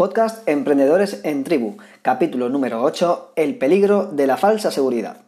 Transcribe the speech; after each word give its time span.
Podcast 0.00 0.48
Emprendedores 0.48 1.20
en 1.24 1.44
Tribu, 1.44 1.76
capítulo 2.00 2.48
número 2.48 2.82
8, 2.82 3.32
El 3.36 3.58
peligro 3.58 4.06
de 4.06 4.26
la 4.26 4.38
falsa 4.38 4.70
seguridad. 4.70 5.18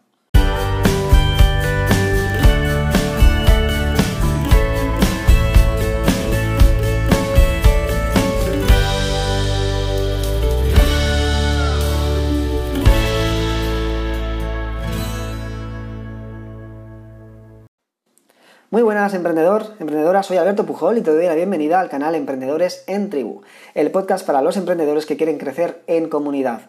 Muy 18.72 18.80
buenas, 18.80 19.12
emprendedor, 19.12 19.66
emprendedora, 19.80 20.22
soy 20.22 20.38
Alberto 20.38 20.64
Pujol 20.64 20.96
y 20.96 21.02
te 21.02 21.14
doy 21.14 21.26
la 21.26 21.34
bienvenida 21.34 21.78
al 21.78 21.90
canal 21.90 22.14
Emprendedores 22.14 22.84
en 22.86 23.10
Tribu, 23.10 23.42
el 23.74 23.90
podcast 23.90 24.24
para 24.24 24.40
los 24.40 24.56
emprendedores 24.56 25.04
que 25.04 25.18
quieren 25.18 25.36
crecer 25.36 25.82
en 25.86 26.08
comunidad. 26.08 26.62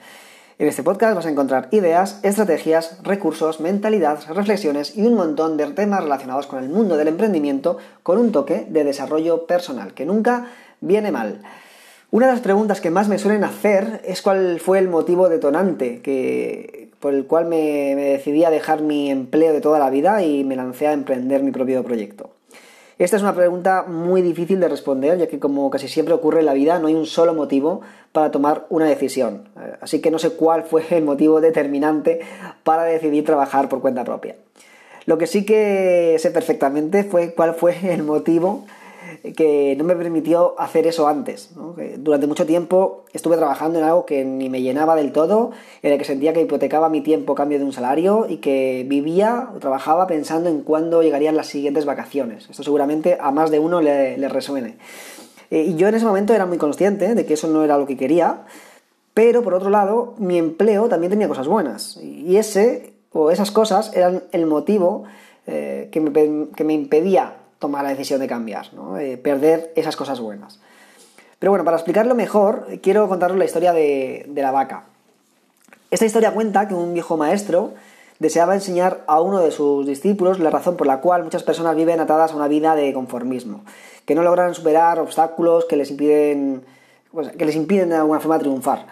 En 0.59 0.67
este 0.67 0.83
podcast 0.83 1.15
vas 1.15 1.25
a 1.27 1.29
encontrar 1.29 1.69
ideas, 1.71 2.19
estrategias, 2.23 2.97
recursos, 3.03 3.61
mentalidad, 3.61 4.19
reflexiones 4.27 4.97
y 4.97 5.03
un 5.03 5.13
montón 5.13 5.55
de 5.55 5.65
temas 5.67 6.03
relacionados 6.03 6.45
con 6.45 6.61
el 6.61 6.67
mundo 6.67 6.97
del 6.97 7.07
emprendimiento 7.07 7.77
con 8.03 8.17
un 8.17 8.33
toque 8.33 8.67
de 8.67 8.83
desarrollo 8.83 9.47
personal, 9.47 9.93
que 9.93 10.05
nunca 10.05 10.47
viene 10.81 11.09
mal. 11.09 11.41
Una 12.11 12.27
de 12.27 12.33
las 12.33 12.41
preguntas 12.41 12.81
que 12.81 12.91
más 12.91 13.07
me 13.07 13.17
suelen 13.17 13.45
hacer 13.45 14.01
es 14.03 14.21
cuál 14.21 14.59
fue 14.59 14.77
el 14.77 14.89
motivo 14.89 15.29
detonante 15.29 16.01
que, 16.01 16.91
por 17.03 17.13
el 17.13 17.25
cual 17.25 17.47
me, 17.47 17.95
decidí 17.95 18.45
a 18.45 18.49
dejar 18.49 18.81
mi 18.81 19.11
empleo 19.11 19.51
de 19.51 19.59
toda 19.59 19.77
la 19.77 19.89
vida 19.89 20.23
y 20.23 20.45
me 20.45 20.55
lancé 20.55 20.87
a 20.87 20.93
emprender 20.93 21.43
mi 21.43 21.51
propio 21.51 21.83
proyecto. 21.83 22.29
Esta 22.97 23.17
es 23.17 23.23
una 23.23 23.35
pregunta 23.35 23.83
muy 23.85 24.21
difícil 24.21 24.61
de 24.61 24.69
responder, 24.69 25.17
ya 25.17 25.27
que 25.27 25.37
como 25.37 25.69
casi 25.69 25.89
siempre 25.89 26.13
ocurre 26.13 26.39
en 26.39 26.45
la 26.45 26.53
vida, 26.53 26.79
no 26.79 26.87
hay 26.87 26.93
un 26.93 27.05
solo 27.05 27.33
motivo 27.33 27.81
para 28.13 28.31
tomar 28.31 28.67
una 28.69 28.85
decisión. 28.85 29.49
Así 29.81 29.99
que 29.99 30.11
no 30.11 30.17
sé 30.17 30.29
cuál 30.29 30.63
fue 30.63 30.85
el 30.91 31.03
motivo 31.03 31.41
determinante 31.41 32.21
para 32.63 32.85
decidir 32.85 33.25
trabajar 33.25 33.67
por 33.67 33.81
cuenta 33.81 34.05
propia. 34.05 34.37
Lo 35.05 35.17
que 35.17 35.27
sí 35.27 35.43
que 35.43 36.15
sé 36.19 36.31
perfectamente 36.31 37.03
fue 37.03 37.33
cuál 37.33 37.53
fue 37.53 37.75
el 37.93 38.03
motivo 38.03 38.63
que 39.35 39.75
no 39.77 39.83
me 39.83 39.95
permitió 39.95 40.55
hacer 40.59 40.87
eso 40.87 41.07
antes. 41.07 41.51
Durante 41.97 42.27
mucho 42.27 42.45
tiempo 42.45 43.05
estuve 43.13 43.37
trabajando 43.37 43.79
en 43.79 43.85
algo 43.85 44.05
que 44.05 44.25
ni 44.25 44.49
me 44.49 44.61
llenaba 44.61 44.95
del 44.95 45.11
todo, 45.11 45.51
en 45.81 45.93
el 45.93 45.97
que 45.97 46.05
sentía 46.05 46.33
que 46.33 46.41
hipotecaba 46.41 46.89
mi 46.89 47.01
tiempo 47.01 47.33
a 47.33 47.35
cambio 47.35 47.57
de 47.59 47.65
un 47.65 47.73
salario 47.73 48.25
y 48.27 48.37
que 48.37 48.85
vivía 48.87 49.49
o 49.55 49.59
trabajaba 49.59 50.07
pensando 50.07 50.49
en 50.49 50.61
cuándo 50.61 51.01
llegarían 51.01 51.37
las 51.37 51.47
siguientes 51.47 51.85
vacaciones. 51.85 52.49
Esto 52.49 52.63
seguramente 52.63 53.17
a 53.19 53.31
más 53.31 53.51
de 53.51 53.59
uno 53.59 53.81
le, 53.81 54.27
resuene. 54.27 54.77
Eh, 55.51 55.63
y 55.67 55.75
yo 55.75 55.87
en 55.87 55.95
ese 55.95 56.05
momento 56.05 56.33
era 56.33 56.45
muy 56.45 56.57
consciente 56.57 57.15
de 57.15 57.25
que 57.25 57.35
eso 57.35 57.47
no 57.47 57.63
era 57.63 57.77
lo 57.77 57.85
que 57.85 57.97
quería, 57.97 58.45
pero 59.13 59.43
por 59.43 59.53
otro 59.53 59.69
lado, 59.69 60.15
mi 60.17 60.37
empleo 60.37 60.89
también 60.89 61.11
tenía 61.11 61.27
cosas 61.27 61.47
buenas. 61.47 61.97
Y 62.01 62.37
ese 62.37 62.93
o 63.11 63.31
esas 63.31 63.51
cosas 63.51 63.95
eran 63.95 64.23
el 64.31 64.47
motivo 64.47 65.03
eh, 65.45 65.89
que, 65.91 66.01
me, 66.01 66.11
que 66.55 66.63
me 66.63 66.73
impedía 66.73 67.42
tomar 67.63 67.83
la 67.83 67.91
decisión 67.91 68.19
de 68.19 68.27
cambiar, 68.27 68.73
¿no? 68.73 68.97
perder 69.23 69.71
esas 69.77 69.95
cosas 69.95 70.19
buenas. 70.19 70.59
Pero 71.39 71.51
bueno, 71.51 71.63
para 71.63 71.77
explicarlo 71.77 72.13
mejor, 72.13 72.67
quiero 72.81 73.07
contaros 73.07 73.37
la 73.37 73.45
historia 73.45 73.71
de, 73.71 74.29
la 74.35 74.51
vaca. 74.51 74.83
Esta 75.91 76.05
historia 76.05 76.33
cuenta 76.33 76.67
que 76.67 76.73
un 76.73 76.93
viejo 76.93 77.15
maestro 77.15 77.71
deseaba 78.19 78.53
enseñar 78.53 79.05
a 79.07 79.21
uno 79.21 79.39
de 79.39 79.51
sus 79.51 79.87
discípulos 79.87 80.39
la 80.39 80.49
razón 80.49 80.75
por 80.75 80.87
la 80.87 80.99
cual 80.99 81.23
muchas 81.23 81.43
personas 81.43 81.77
viven 81.77 82.01
atadas 82.01 82.33
a 82.33 82.35
una 82.35 82.49
vida 82.49 82.75
de 82.75 82.91
conformismo, 82.91 83.63
que 84.05 84.13
no 84.13 84.23
logran 84.23 84.53
superar 84.53 84.99
obstáculos 84.99 85.63
que 85.63 85.77
les 85.77 85.89
impiden, 85.89 86.63
pues, 87.13 87.29
que 87.29 87.45
les 87.45 87.55
impiden 87.55 87.89
de 87.89 87.95
alguna 87.95 88.19
forma 88.19 88.39
triunfar. 88.39 88.87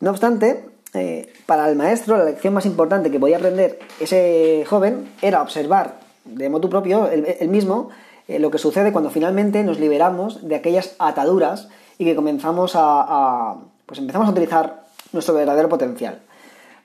No 0.00 0.10
obstante, 0.10 0.66
eh, 0.92 1.32
para 1.46 1.66
el 1.70 1.76
maestro 1.76 2.18
la 2.18 2.24
lección 2.24 2.52
más 2.52 2.66
importante 2.66 3.10
que 3.10 3.18
podía 3.18 3.38
aprender 3.38 3.78
ese 3.98 4.64
joven 4.68 5.10
era 5.22 5.40
observar 5.40 6.01
de 6.24 6.48
modo 6.48 6.68
propio, 6.68 7.08
el, 7.08 7.48
mismo, 7.48 7.90
eh, 8.28 8.38
lo 8.38 8.50
que 8.50 8.58
sucede 8.58 8.92
cuando 8.92 9.10
finalmente 9.10 9.62
nos 9.64 9.78
liberamos 9.78 10.46
de 10.46 10.54
aquellas 10.54 10.94
ataduras 10.98 11.68
y 11.98 12.04
que 12.04 12.14
comenzamos 12.14 12.72
a, 12.74 13.56
pues 13.86 13.98
empezamos 13.98 14.28
a 14.28 14.32
utilizar 14.32 14.84
nuestro 15.12 15.34
verdadero 15.34 15.68
potencial. 15.68 16.20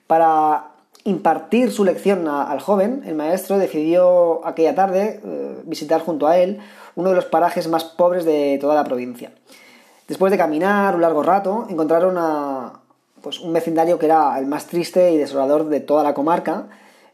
Para 0.08 0.68
impartir 1.04 1.72
su 1.72 1.86
lección 1.86 2.28
al 2.28 2.60
joven, 2.60 3.04
el 3.06 3.16
maestro 3.16 3.58
decidió 3.58 4.46
aquella 4.46 4.76
tarde 4.76 5.22
eh, 5.24 5.62
visitar 5.66 6.02
junto 6.02 6.28
a 6.28 6.38
él 6.38 6.60
uno 6.96 7.10
de 7.10 7.16
los 7.16 7.26
parajes 7.26 7.68
más 7.68 7.86
pobres 7.86 8.26
de 8.26 8.58
toda 8.60 8.76
la 8.76 8.84
provincia. 8.84 9.32
Después 10.08 10.32
de 10.32 10.38
caminar 10.38 10.96
un 10.96 11.02
largo 11.02 11.22
rato, 11.22 11.68
encontraron 11.70 12.18
pues 13.22 13.40
un 13.40 13.54
vecindario 13.54 14.00
que 14.00 14.06
era 14.06 14.38
el 14.40 14.46
más 14.46 14.68
triste 14.68 15.12
y 15.12 15.18
desolador 15.18 15.66
de 15.66 15.80
toda 15.80 16.04
la 16.04 16.14
comarca, 16.14 16.68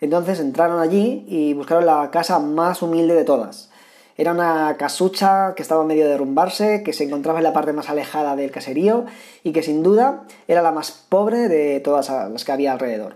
entonces 0.03 0.39
entraron 0.39 0.79
allí 0.79 1.25
y 1.27 1.53
buscaron 1.53 1.85
la 1.85 2.09
casa 2.11 2.39
más 2.39 2.81
humilde 2.81 3.15
de 3.15 3.23
todas. 3.23 3.69
Era 4.15 4.31
una 4.31 4.75
casucha 4.77 5.53
que 5.55 5.63
estaba 5.63 5.83
medio 5.83 6.05
de 6.05 6.11
derrumbarse, 6.11 6.83
que 6.83 6.93
se 6.93 7.03
encontraba 7.03 7.39
en 7.39 7.43
la 7.43 7.53
parte 7.53 7.73
más 7.73 7.89
alejada 7.89 8.35
del 8.35 8.51
caserío 8.51 9.05
y 9.43 9.53
que 9.53 9.63
sin 9.63 9.81
duda 9.81 10.25
era 10.47 10.61
la 10.61 10.71
más 10.71 10.91
pobre 10.91 11.47
de 11.47 11.79
todas 11.79 12.09
las 12.09 12.45
que 12.45 12.51
había 12.51 12.73
alrededor. 12.73 13.15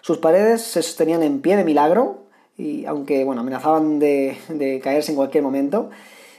Sus 0.00 0.18
paredes 0.18 0.62
se 0.62 0.82
sostenían 0.82 1.22
en 1.22 1.40
pie 1.40 1.56
de 1.56 1.64
milagro 1.64 2.24
y 2.58 2.84
aunque 2.86 3.24
bueno, 3.24 3.42
amenazaban 3.42 4.00
de, 4.00 4.80
caerse 4.82 5.12
en 5.12 5.16
cualquier 5.16 5.44
momento, 5.44 5.90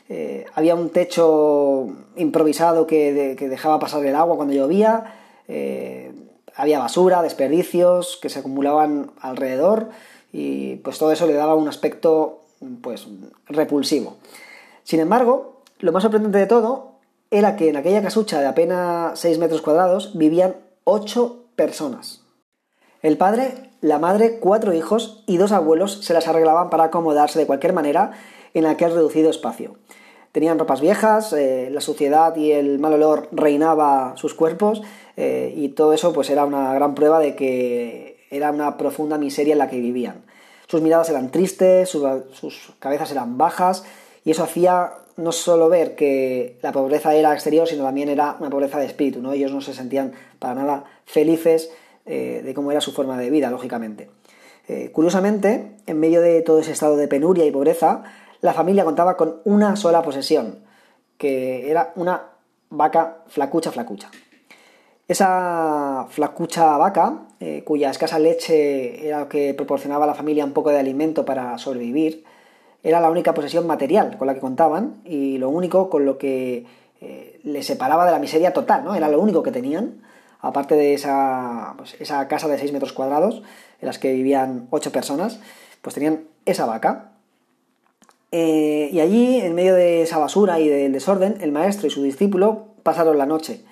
eh, 0.09 0.45
había 0.53 0.75
un 0.75 0.89
techo 0.89 1.87
improvisado 2.17 2.85
que, 2.85 3.35
dejaba 3.39 3.79
pasar 3.79 4.05
el 4.05 4.15
agua 4.15 4.35
cuando 4.35 4.53
llovía, 4.53 5.15
eh, 5.47 6.11
había 6.55 6.79
basura, 6.79 7.21
desperdicios 7.21 8.17
que 8.21 8.29
se 8.29 8.39
acumulaban 8.39 9.11
alrededor 9.19 9.89
y 10.31 10.77
pues 10.77 10.97
todo 10.99 11.11
eso 11.11 11.27
le 11.27 11.33
daba 11.33 11.55
un 11.55 11.67
aspecto 11.67 12.41
pues 12.81 13.07
repulsivo. 13.47 14.17
Sin 14.83 14.99
embargo, 14.99 15.61
lo 15.79 15.91
más 15.91 16.03
sorprendente 16.03 16.37
de 16.37 16.47
todo 16.47 16.93
era 17.31 17.55
que 17.55 17.69
en 17.69 17.77
aquella 17.77 18.01
casucha 18.01 18.39
de 18.39 18.47
apenas 18.47 19.19
6 19.19 19.39
metros 19.39 19.61
cuadrados 19.61 20.17
vivían 20.17 20.55
8 20.83 21.45
personas. 21.55 22.21
El 23.01 23.17
padre, 23.17 23.69
la 23.81 23.99
madre, 23.99 24.39
cuatro 24.39 24.73
hijos 24.73 25.23
y 25.27 25.37
dos 25.37 25.51
abuelos 25.51 26.05
se 26.05 26.13
las 26.13 26.27
arreglaban 26.27 26.69
para 26.69 26.85
acomodarse 26.85 27.37
de 27.37 27.45
cualquier 27.45 27.73
manera 27.73 28.11
en 28.53 28.65
aquel 28.65 28.93
reducido 28.93 29.29
espacio. 29.29 29.75
Tenían 30.33 30.57
ropas 30.57 30.81
viejas, 30.81 31.31
eh, 31.31 31.69
la 31.71 31.79
suciedad 31.79 32.35
y 32.35 32.51
el 32.51 32.79
mal 32.79 32.93
olor 32.93 33.29
reinaba 33.31 34.13
sus 34.17 34.33
cuerpos 34.33 34.81
eh, 35.15 35.53
y 35.55 35.69
todo 35.69 35.93
eso 35.93 36.11
pues 36.11 36.31
era 36.31 36.43
una 36.43 36.73
gran 36.73 36.95
prueba 36.95 37.19
de 37.19 37.35
que 37.35 38.17
era 38.31 38.49
una 38.49 38.75
profunda 38.75 39.19
miseria 39.19 39.53
en 39.53 39.59
la 39.59 39.69
que 39.69 39.79
vivían. 39.79 40.23
Sus 40.67 40.81
miradas 40.81 41.07
eran 41.11 41.29
tristes, 41.29 41.87
sus, 41.87 42.73
cabezas 42.79 43.11
eran 43.11 43.37
bajas 43.37 43.85
y 44.25 44.31
eso 44.31 44.43
hacía 44.43 44.93
no 45.17 45.31
solo 45.31 45.69
ver 45.69 45.93
que 45.93 46.57
la 46.63 46.71
pobreza 46.71 47.13
era 47.13 47.31
exterior, 47.31 47.67
sino 47.67 47.83
también 47.83 48.09
era 48.09 48.35
una 48.39 48.49
pobreza 48.49 48.79
de 48.79 48.87
espíritu, 48.87 49.21
¿no? 49.21 49.33
Ellos 49.33 49.51
no 49.51 49.61
se 49.61 49.75
sentían 49.75 50.13
para 50.39 50.55
nada 50.55 50.85
felices 51.05 51.69
eh, 52.07 52.41
de 52.43 52.53
cómo 52.55 52.71
era 52.71 52.81
su 52.81 52.91
forma 52.91 53.19
de 53.19 53.29
vida, 53.29 53.51
lógicamente. 53.51 54.09
Curiosamente, 54.93 55.73
en 55.87 55.99
medio 55.99 56.21
de 56.21 56.41
todo 56.41 56.59
ese 56.59 56.71
estado 56.71 56.95
de 56.95 57.09
penuria 57.09 57.45
y 57.45 57.51
pobreza, 57.51 58.05
la 58.43 58.53
familia 58.53 58.83
contaba 58.83 59.15
con 59.15 59.37
una 59.45 59.77
sola 59.77 60.01
posesión, 60.01 60.59
que 61.17 61.71
era 61.71 61.93
una 61.95 62.23
vaca 62.69 63.19
flacucha 63.27 63.71
flacucha. 63.71 64.11
Esa 65.07 66.07
flacucha 66.09 66.75
vaca, 66.75 67.21
eh, 67.39 67.63
cuya 67.63 67.89
escasa 67.89 68.19
leche 68.19 69.07
era 69.07 69.21
lo 69.21 69.29
que 69.29 69.53
proporcionaba 69.53 70.03
a 70.03 70.07
la 70.07 70.13
familia 70.13 70.43
un 70.43 70.51
poco 70.51 70.71
de 70.71 70.79
alimento 70.79 71.23
para 71.23 71.57
sobrevivir, 71.57 72.25
era 72.83 72.99
la 72.99 73.09
única 73.09 73.33
posesión 73.33 73.65
material 73.65 74.17
con 74.17 74.27
la 74.27 74.33
que 74.33 74.41
contaban 74.41 75.01
y 75.05 75.37
lo 75.37 75.49
único 75.49 75.89
con 75.89 76.05
lo 76.05 76.17
que 76.17 76.65
eh, 76.99 77.39
les 77.43 77.65
separaba 77.65 78.05
de 78.05 78.11
la 78.11 78.19
miseria 78.19 78.51
total, 78.51 78.83
¿no? 78.83 78.93
Era 78.93 79.07
lo 79.07 79.21
único 79.21 79.41
que 79.41 79.53
tenían, 79.53 80.01
aparte 80.41 80.75
de 80.75 80.93
esa, 80.95 81.75
pues, 81.77 81.95
esa 82.01 82.27
casa 82.27 82.49
de 82.49 82.57
6 82.57 82.73
metros 82.73 82.91
cuadrados 82.91 83.41
en 83.79 83.87
las 83.87 83.99
que 83.99 84.11
vivían 84.11 84.67
8 84.69 84.91
personas, 84.91 85.39
pues 85.81 85.95
tenían 85.95 86.25
esa 86.45 86.65
vaca. 86.65 87.12
Eh, 88.35 88.89
y 88.91 88.99
allí, 88.99 89.39
en 89.39 89.53
medio 89.53 89.75
de 89.75 90.01
esa 90.01 90.17
basura 90.17 90.59
y 90.59 90.67
del 90.67 90.91
desorden, 90.91 91.37
el 91.39 91.51
maestro 91.51 91.85
y 91.85 91.91
su 91.91 92.01
discípulo 92.01 92.65
pasaron 92.81 93.17
la 93.17 93.27
noche 93.27 93.63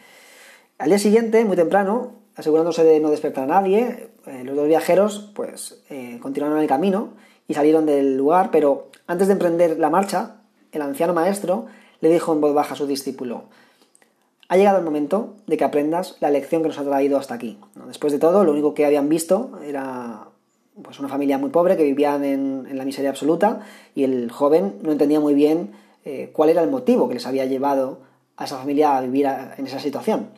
al 0.81 0.89
día 0.89 0.97
siguiente, 0.97 1.45
muy 1.45 1.55
temprano, 1.55 2.13
asegurándose 2.35 2.83
de 2.83 2.99
no 2.99 3.11
despertar 3.11 3.43
a 3.43 3.47
nadie, 3.47 4.09
eh, 4.25 4.43
los 4.43 4.55
dos 4.55 4.67
viajeros 4.67 5.31
pues 5.35 5.83
eh, 5.91 6.17
continuaron 6.19 6.57
el 6.57 6.67
camino 6.67 7.09
y 7.47 7.53
salieron 7.53 7.85
del 7.85 8.17
lugar, 8.17 8.49
pero 8.51 8.87
antes 9.05 9.27
de 9.27 9.33
emprender 9.33 9.77
la 9.77 9.91
marcha, 9.91 10.37
el 10.71 10.81
anciano 10.81 11.13
maestro 11.13 11.67
le 11.99 12.09
dijo 12.09 12.33
en 12.33 12.41
voz 12.41 12.55
baja 12.55 12.73
a 12.73 12.77
su 12.77 12.87
discípulo, 12.87 13.43
ha 14.49 14.57
llegado 14.57 14.79
el 14.79 14.83
momento 14.83 15.35
de 15.45 15.55
que 15.55 15.63
aprendas 15.63 16.17
la 16.19 16.31
lección 16.31 16.63
que 16.63 16.69
nos 16.69 16.79
ha 16.79 16.83
traído 16.83 17.19
hasta 17.19 17.35
aquí. 17.35 17.59
Después 17.85 18.11
de 18.11 18.17
todo, 18.17 18.43
lo 18.43 18.51
único 18.51 18.73
que 18.73 18.83
habían 18.83 19.07
visto 19.07 19.51
era 19.63 20.29
pues, 20.83 20.99
una 20.99 21.09
familia 21.09 21.37
muy 21.37 21.49
pobre 21.49 21.77
que 21.77 21.83
vivían 21.83 22.23
en, 22.23 22.77
la 22.77 22.85
miseria 22.85 23.09
absoluta 23.09 23.61
y 23.95 24.03
el 24.03 24.31
joven 24.31 24.75
no 24.81 24.91
entendía 24.91 25.19
muy 25.19 25.33
bien 25.33 25.71
eh, 26.05 26.31
cuál 26.33 26.49
era 26.49 26.63
el 26.63 26.69
motivo 26.69 27.07
que 27.07 27.15
les 27.15 27.27
había 27.27 27.45
llevado 27.45 27.99
a 28.37 28.45
esa 28.45 28.57
familia 28.57 28.97
a 28.97 29.01
vivir 29.01 29.27
en 29.57 29.65
esa 29.65 29.79
situación. 29.79 30.29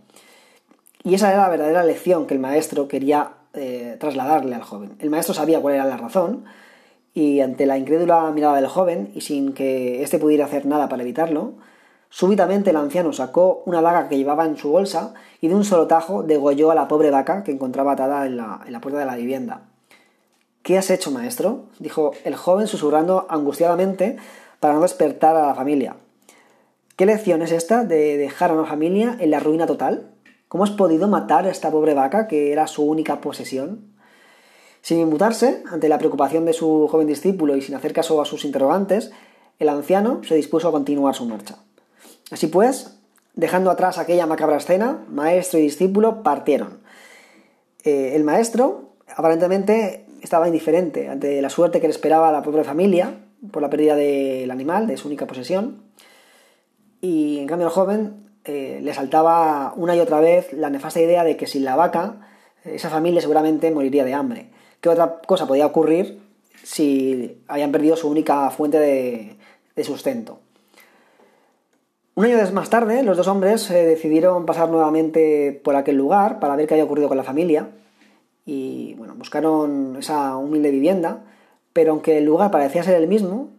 Y 1.04 1.16
esa 1.16 1.32
era 1.32 1.44
la 1.44 1.50
verdadera 1.50 1.84
lección 1.84 2.28
que 2.28 2.34
el 2.34 2.40
maestro 2.40 2.88
quería 2.88 3.34
eh, 3.54 3.98
trasladarle 4.00 4.56
al 4.56 4.64
joven. 4.64 4.96
El 5.00 5.10
maestro 5.10 5.34
sabía 5.34 5.62
cuál 5.62 5.76
era 5.76 5.86
la 5.86 5.98
razón 5.98 6.46
y 7.14 7.42
ante 7.42 7.66
la 7.66 7.78
incrédula 7.78 8.32
mirada 8.32 8.56
del 8.56 8.68
joven 8.68 9.12
y 9.14 9.22
sin 9.22 9.54
que 9.54 10.02
éste 10.02 10.18
pudiera 10.18 10.46
hacer 10.46 10.66
nada 10.66 10.90
para 10.90 11.04
evitarlo, 11.04 11.54
súbitamente 12.10 12.70
el 12.70 12.78
anciano 12.78 13.12
sacó 13.12 13.64
una 13.66 13.82
vaca 13.82 14.08
que 14.08 14.18
llevaba 14.18 14.46
en 14.46 14.58
su 14.58 14.70
bolsa 14.70 15.14
y 15.42 15.50
de 15.50 15.56
un 15.56 15.66
solo 15.66 15.88
tajo 15.88 16.24
degolló 16.24 16.72
a 16.72 16.76
la 16.76 16.88
pobre 16.88 17.12
vaca 17.12 17.44
que 17.44 17.52
encontraba 17.52 17.94
atada 17.94 18.26
en 18.26 18.38
la 18.38 18.82
puerta 18.82 19.00
de 19.00 19.06
la 19.06 19.16
vivienda. 19.16 19.73
¿Qué 20.64 20.78
has 20.78 20.90
hecho, 20.90 21.12
maestro? 21.12 21.66
dijo 21.80 22.14
el 22.24 22.38
joven 22.38 22.68
susurrando 22.68 23.28
angustiadamente 23.30 24.16
para 24.62 24.74
no 24.76 24.82
despertar 24.82 25.36
a 25.36 25.48
la 25.48 25.56
familia. 25.56 25.98
¿Qué 26.96 27.06
lección 27.06 27.42
es 27.42 27.52
esta 27.52 27.84
de 27.84 28.16
dejar 28.16 28.50
a 28.50 28.54
una 28.54 28.66
familia 28.66 29.18
en 29.20 29.30
la 29.30 29.42
ruina 29.42 29.68
total? 29.68 30.14
¿Cómo 30.48 30.64
has 30.64 30.72
podido 30.72 31.10
matar 31.10 31.46
a 31.46 31.50
esta 31.50 31.70
pobre 31.70 31.94
vaca 31.94 32.30
que 32.30 32.54
era 32.54 32.68
su 32.68 32.84
única 32.84 33.20
posesión? 33.20 33.94
Sin 34.82 35.00
inmutarse, 35.00 35.64
ante 35.70 35.90
la 35.90 35.98
preocupación 35.98 36.46
de 36.46 36.54
su 36.54 36.88
joven 36.90 37.08
discípulo 37.08 37.58
y 37.58 37.62
sin 37.62 37.76
hacer 37.76 37.92
caso 37.92 38.22
a 38.22 38.26
sus 38.26 38.46
interrogantes, 38.46 39.12
el 39.60 39.68
anciano 39.68 40.24
se 40.24 40.36
dispuso 40.36 40.70
a 40.70 40.72
continuar 40.72 41.14
su 41.14 41.26
marcha. 41.26 41.58
Así 42.32 42.48
pues, 42.48 42.98
dejando 43.34 43.70
atrás 43.70 43.98
aquella 43.98 44.28
macabra 44.28 44.58
escena, 44.58 45.04
maestro 45.10 45.60
y 45.60 45.64
discípulo 45.64 46.24
partieron. 46.24 46.80
Eh, 47.84 48.14
el 48.16 48.24
maestro 48.24 48.94
aparentemente 49.16 50.03
estaba 50.24 50.48
indiferente 50.48 51.10
ante 51.10 51.42
la 51.42 51.50
suerte 51.50 51.82
que 51.82 51.88
le 51.88 51.92
esperaba 51.92 52.30
a 52.30 52.32
la 52.32 52.42
pobre 52.42 52.64
familia 52.64 53.20
por 53.52 53.62
la 53.62 53.70
pérdida 53.70 53.96
del 53.96 54.50
animal, 54.50 54.88
de 54.88 54.96
su 54.96 55.08
única 55.08 55.28
posesión, 55.28 55.84
y 57.02 57.40
en 57.40 57.48
cambio 57.48 57.68
el 57.68 57.74
joven 57.74 58.32
eh, 58.46 58.80
le 58.82 58.94
saltaba 58.94 59.74
una 59.76 59.96
y 59.96 60.00
otra 60.00 60.22
vez 60.22 60.54
la 60.54 60.70
nefasta 60.70 61.02
idea 61.02 61.26
de 61.26 61.36
que 61.36 61.46
sin 61.46 61.66
la 61.66 61.76
vaca 61.76 62.30
esa 62.64 62.90
familia 62.90 63.20
seguramente 63.20 63.70
moriría 63.72 64.06
de 64.06 64.14
hambre. 64.14 64.50
¿Qué 64.80 64.88
otra 64.88 65.20
cosa 65.28 65.46
podía 65.46 65.66
ocurrir 65.66 66.22
si 66.64 67.42
habían 67.50 67.74
perdido 67.74 67.98
su 67.98 68.10
única 68.10 68.50
fuente 68.50 68.80
de, 68.80 69.84
sustento? 69.84 70.40
Un 72.16 72.26
año 72.26 72.38
más 72.54 72.70
tarde, 72.70 73.04
los 73.04 73.18
dos 73.18 73.28
hombres 73.28 73.70
eh, 73.72 73.86
decidieron 73.86 74.46
pasar 74.46 74.70
nuevamente 74.70 75.60
por 75.64 75.76
aquel 75.76 75.98
lugar 75.98 76.40
para 76.40 76.56
ver 76.56 76.68
qué 76.68 76.76
había 76.76 76.86
ocurrido 76.86 77.10
con 77.10 77.18
la 77.18 77.24
familia 77.24 77.68
y 78.46 78.94
bueno, 78.96 79.16
buscaron 79.16 79.96
esa 79.98 80.38
humilde 80.38 80.72
vivienda, 80.72 81.24
pero 81.72 81.92
aunque 81.92 82.18
el 82.18 82.26
lugar 82.26 82.52
parecía 82.52 82.84
ser 82.84 82.96
el 82.96 83.08
mismo, 83.08 83.50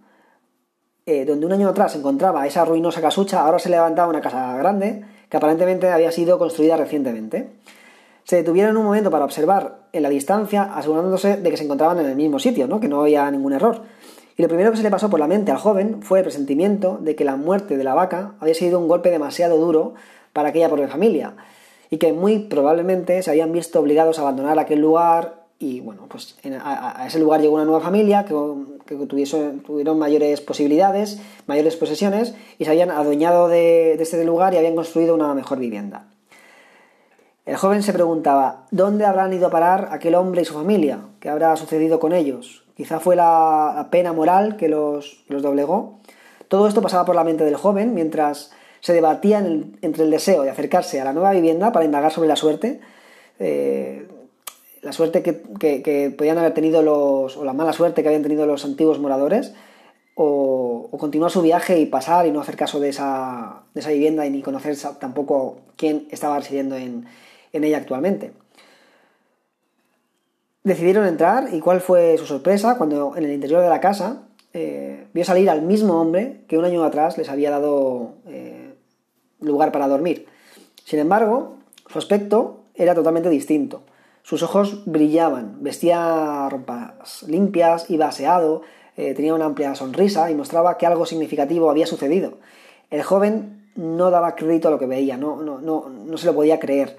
eh, 1.06 1.24
donde 1.24 1.46
un 1.46 1.52
año 1.52 1.68
atrás 1.68 1.92
se 1.92 1.98
encontraba 1.98 2.46
esa 2.46 2.64
ruinosa 2.64 3.00
casucha, 3.00 3.44
ahora 3.44 3.58
se 3.58 3.70
levantaba 3.70 4.08
una 4.08 4.20
casa 4.20 4.56
grande 4.56 5.04
que 5.28 5.36
aparentemente 5.36 5.90
había 5.90 6.12
sido 6.12 6.38
construida 6.38 6.76
recientemente. 6.76 7.50
Se 8.24 8.36
detuvieron 8.36 8.76
un 8.76 8.84
momento 8.84 9.10
para 9.10 9.24
observar 9.24 9.88
en 9.92 10.02
la 10.02 10.08
distancia, 10.08 10.62
asegurándose 10.74 11.36
de 11.36 11.50
que 11.50 11.56
se 11.56 11.64
encontraban 11.64 11.98
en 12.00 12.06
el 12.06 12.16
mismo 12.16 12.38
sitio, 12.38 12.66
¿no? 12.66 12.80
que 12.80 12.88
no 12.88 13.02
había 13.02 13.30
ningún 13.30 13.52
error. 13.52 13.82
Y 14.36 14.42
lo 14.42 14.48
primero 14.48 14.70
que 14.70 14.78
se 14.78 14.82
le 14.82 14.90
pasó 14.90 15.10
por 15.10 15.20
la 15.20 15.26
mente 15.26 15.52
al 15.52 15.58
joven 15.58 16.02
fue 16.02 16.20
el 16.20 16.24
presentimiento 16.24 16.98
de 17.00 17.14
que 17.14 17.24
la 17.24 17.36
muerte 17.36 17.76
de 17.76 17.84
la 17.84 17.94
vaca 17.94 18.34
había 18.40 18.54
sido 18.54 18.78
un 18.78 18.88
golpe 18.88 19.10
demasiado 19.10 19.58
duro 19.58 19.94
para 20.32 20.48
aquella 20.48 20.68
pobre 20.68 20.88
familia, 20.88 21.34
y 21.94 21.98
que 21.98 22.12
muy 22.12 22.40
probablemente 22.40 23.22
se 23.22 23.30
habían 23.30 23.52
visto 23.52 23.78
obligados 23.78 24.18
a 24.18 24.22
abandonar 24.22 24.58
aquel 24.58 24.80
lugar 24.80 25.44
y 25.60 25.78
bueno, 25.78 26.08
pues 26.08 26.36
a, 26.60 27.06
ese 27.06 27.20
lugar 27.20 27.40
llegó 27.40 27.54
una 27.54 27.64
nueva 27.64 27.80
familia 27.80 28.24
que, 28.24 28.34
tuvieron 29.06 29.96
mayores 29.96 30.40
posibilidades, 30.40 31.20
mayores 31.46 31.76
posesiones 31.76 32.34
y 32.58 32.64
se 32.64 32.70
habían 32.72 32.90
adueñado 32.90 33.46
de, 33.46 33.92
este 33.92 34.24
lugar 34.24 34.54
y 34.54 34.56
habían 34.56 34.74
construido 34.74 35.14
una 35.14 35.34
mejor 35.34 35.60
vivienda. 35.60 36.08
El 37.46 37.54
joven 37.54 37.84
se 37.84 37.92
preguntaba, 37.92 38.66
¿dónde 38.72 39.04
habrán 39.04 39.32
ido 39.32 39.46
a 39.46 39.50
parar 39.50 39.90
aquel 39.92 40.16
hombre 40.16 40.42
y 40.42 40.44
su 40.44 40.54
familia? 40.54 40.98
¿Qué 41.20 41.28
habrá 41.28 41.54
sucedido 41.54 42.00
con 42.00 42.12
ellos? 42.12 42.64
Quizá 42.76 42.98
fue 42.98 43.14
la, 43.14 43.86
pena 43.92 44.12
moral 44.12 44.56
que 44.56 44.68
los, 44.68 45.22
doblegó. 45.28 46.00
Todo 46.48 46.66
esto 46.66 46.82
pasaba 46.82 47.04
por 47.04 47.14
la 47.14 47.22
mente 47.22 47.44
del 47.44 47.54
joven 47.54 47.94
mientras 47.94 48.50
se 48.84 48.92
debatía 48.92 49.38
entre 49.38 50.04
el 50.04 50.10
deseo 50.10 50.42
de 50.42 50.50
acercarse 50.50 51.00
a 51.00 51.04
la 51.04 51.14
nueva 51.14 51.32
vivienda 51.32 51.72
para 51.72 51.86
indagar 51.86 52.12
sobre 52.12 52.28
la 52.28 52.36
suerte, 52.36 52.80
eh, 53.38 54.06
la 54.82 54.92
suerte 54.92 55.22
que, 55.22 56.14
podían 56.18 56.36
haber 56.36 56.52
tenido 56.52 56.82
los, 56.82 57.34
o 57.38 57.46
la 57.46 57.54
mala 57.54 57.72
suerte 57.72 58.02
que 58.02 58.08
habían 58.08 58.22
tenido 58.22 58.44
los 58.44 58.62
antiguos 58.66 58.98
moradores, 58.98 59.54
o, 60.16 60.90
continuar 60.98 61.30
su 61.30 61.40
viaje 61.40 61.78
y 61.78 61.86
pasar 61.86 62.26
y 62.26 62.30
no 62.30 62.42
hacer 62.42 62.56
caso 62.56 62.78
de 62.78 62.90
esa, 62.90 63.62
vivienda 63.74 64.26
y 64.26 64.30
ni 64.30 64.42
conocer 64.42 64.76
tampoco 65.00 65.60
quién 65.76 66.06
estaba 66.10 66.38
residiendo 66.38 66.76
en, 66.76 67.06
ella 67.54 67.78
actualmente. 67.78 68.32
Decidieron 70.62 71.06
entrar 71.06 71.54
y 71.54 71.60
cuál 71.60 71.80
fue 71.80 72.18
su 72.18 72.26
sorpresa 72.26 72.76
cuando 72.76 73.16
en 73.16 73.24
el 73.24 73.32
interior 73.32 73.62
de 73.62 73.70
la 73.70 73.80
casa 73.80 74.24
eh, 74.52 75.06
vio 75.14 75.24
salir 75.24 75.48
al 75.48 75.62
mismo 75.62 75.98
hombre 75.98 76.42
que 76.48 76.58
un 76.58 76.66
año 76.66 76.84
atrás 76.84 77.16
les 77.16 77.30
había 77.30 77.50
dado 77.50 78.16
eh, 78.26 78.63
lugar 79.44 79.72
para 79.72 79.88
dormir. 79.88 80.26
Sin 80.84 80.98
embargo, 80.98 81.56
su 81.88 81.98
aspecto 81.98 82.60
era 82.74 82.94
totalmente 82.94 83.30
distinto. 83.30 83.82
Sus 84.22 84.42
ojos 84.42 84.82
brillaban, 84.86 85.58
vestía 85.60 86.48
ropas 86.50 87.22
limpias, 87.24 87.90
iba 87.90 88.06
aseado, 88.06 88.62
eh, 88.96 89.14
tenía 89.14 89.34
una 89.34 89.44
amplia 89.44 89.74
sonrisa 89.74 90.30
y 90.30 90.34
mostraba 90.34 90.78
que 90.78 90.86
algo 90.86 91.04
significativo 91.04 91.70
había 91.70 91.86
sucedido. 91.86 92.34
El 92.90 93.02
joven 93.02 93.68
no 93.76 94.10
daba 94.10 94.34
crédito 94.34 94.68
a 94.68 94.70
lo 94.70 94.78
que 94.78 94.86
veía, 94.86 95.16
no, 95.16 95.42
no, 95.42 95.60
no, 95.60 95.88
no 95.88 96.16
se 96.16 96.26
lo 96.26 96.34
podía 96.34 96.58
creer. 96.58 96.96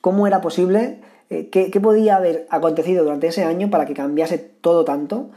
¿Cómo 0.00 0.26
era 0.26 0.40
posible? 0.40 1.00
Eh, 1.30 1.48
¿qué, 1.50 1.70
¿Qué 1.70 1.80
podía 1.80 2.16
haber 2.16 2.46
acontecido 2.50 3.04
durante 3.04 3.26
ese 3.26 3.44
año 3.44 3.68
para 3.70 3.86
que 3.86 3.94
cambiase 3.94 4.38
todo 4.38 4.84
tanto? 4.84 5.30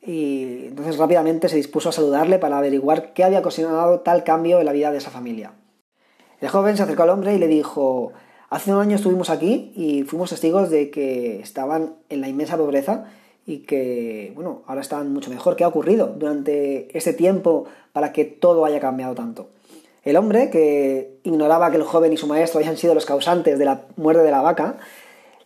Y 0.00 0.66
entonces 0.68 0.98
rápidamente 0.98 1.48
se 1.48 1.56
dispuso 1.56 1.88
a 1.88 1.92
saludarle 1.92 2.38
para 2.38 2.58
averiguar 2.58 3.12
qué 3.14 3.24
había 3.24 3.40
ocasionado 3.40 4.00
tal 4.00 4.22
cambio 4.22 4.60
en 4.60 4.66
la 4.66 4.72
vida 4.72 4.92
de 4.92 4.98
esa 4.98 5.10
familia. 5.10 5.52
El 6.44 6.50
joven 6.50 6.76
se 6.76 6.82
acercó 6.82 7.04
al 7.04 7.08
hombre 7.08 7.34
y 7.34 7.38
le 7.38 7.48
dijo 7.48 8.12
Hace 8.50 8.70
un 8.70 8.78
año 8.78 8.96
estuvimos 8.96 9.30
aquí 9.30 9.72
y 9.74 10.02
fuimos 10.02 10.28
testigos 10.28 10.68
de 10.68 10.90
que 10.90 11.40
estaban 11.40 11.94
en 12.10 12.20
la 12.20 12.28
inmensa 12.28 12.58
pobreza 12.58 13.06
y 13.46 13.60
que, 13.60 14.30
bueno, 14.34 14.60
ahora 14.66 14.82
están 14.82 15.10
mucho 15.10 15.30
mejor. 15.30 15.56
¿Qué 15.56 15.64
ha 15.64 15.68
ocurrido 15.68 16.08
durante 16.08 16.94
este 16.94 17.14
tiempo 17.14 17.64
para 17.94 18.12
que 18.12 18.26
todo 18.26 18.66
haya 18.66 18.78
cambiado 18.78 19.14
tanto? 19.14 19.48
El 20.02 20.18
hombre, 20.18 20.50
que 20.50 21.16
ignoraba 21.22 21.70
que 21.70 21.78
el 21.78 21.82
joven 21.82 22.12
y 22.12 22.18
su 22.18 22.26
maestro 22.26 22.60
habían 22.60 22.76
sido 22.76 22.92
los 22.92 23.06
causantes 23.06 23.58
de 23.58 23.64
la 23.64 23.86
muerte 23.96 24.22
de 24.22 24.30
la 24.30 24.42
vaca, 24.42 24.76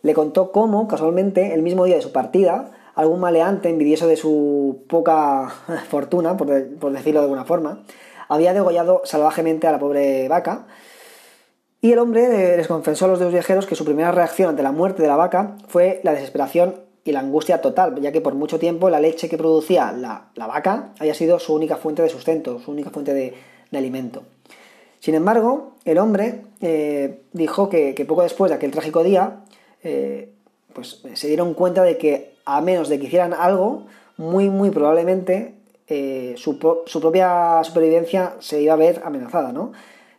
le 0.01 0.13
contó 0.13 0.51
cómo, 0.51 0.89
casualmente, 0.89 1.53
el 1.53 1.61
mismo 1.61 1.85
día 1.85 1.95
de 1.95 2.01
su 2.01 2.11
partida, 2.11 2.71
algún 2.93 3.21
maleante, 3.21 3.69
envidioso 3.69 4.05
de 4.05 4.17
su 4.17 4.83
poca 4.89 5.47
fortuna, 5.89 6.35
por, 6.35 6.75
por 6.75 6.91
decirlo 6.91 7.21
de 7.21 7.23
alguna 7.23 7.45
forma, 7.45 7.83
había 8.29 8.53
degollado 8.53 9.01
salvajemente 9.03 9.67
a 9.67 9.71
la 9.73 9.79
pobre 9.79 10.27
vaca 10.29 10.67
y 11.81 11.93
el 11.93 11.99
hombre 11.99 12.57
les 12.57 12.67
confesó 12.67 13.05
a 13.05 13.07
los 13.07 13.19
dos 13.19 13.31
viajeros 13.31 13.65
que 13.65 13.75
su 13.75 13.85
primera 13.85 14.11
reacción 14.11 14.49
ante 14.49 14.63
la 14.63 14.71
muerte 14.71 15.01
de 15.01 15.07
la 15.07 15.15
vaca 15.15 15.55
fue 15.67 16.01
la 16.03 16.13
desesperación 16.13 16.75
y 17.05 17.11
la 17.13 17.21
angustia 17.21 17.61
total, 17.61 17.99
ya 18.01 18.11
que 18.11 18.19
por 18.19 18.35
mucho 18.35 18.59
tiempo 18.59 18.89
la 18.89 18.99
leche 18.99 19.29
que 19.29 19.37
producía 19.37 19.93
la, 19.93 20.29
vaca 20.35 20.93
había 20.99 21.13
sido 21.13 21.39
su 21.39 21.53
única 21.55 21.77
fuente 21.77 22.01
de 22.01 22.09
sustento, 22.09 22.59
su 22.59 22.71
única 22.71 22.89
fuente 22.89 23.13
de, 23.13 23.33
alimento. 23.71 24.23
Sin 24.99 25.15
embargo, 25.15 25.75
el 25.85 25.99
hombre 25.99 26.41
eh, 26.59 27.21
dijo 27.31 27.69
que, 27.69 28.05
poco 28.07 28.23
después 28.23 28.49
de 28.49 28.55
aquel 28.55 28.71
trágico 28.71 29.03
día, 29.03 29.45
eh, 29.81 30.33
pues 30.73 31.01
se 31.13 31.27
dieron 31.27 31.53
cuenta 31.53 31.83
de 31.83 31.97
que 31.97 32.35
a 32.45 32.59
menos 32.61 32.89
de 32.89 32.99
que 32.99 33.05
hicieran 33.05 33.33
algo, 33.33 33.85
muy 34.17 34.49
muy 34.49 34.69
probablemente 34.69 35.53
eh, 35.89 36.35
su, 36.37 36.59
propia 36.59 37.61
supervivencia 37.63 38.35
se 38.39 38.61
iba 38.61 38.73
a 38.73 38.77
ver 38.77 39.01
amenazada, 39.03 39.51
¿no? 39.51 39.71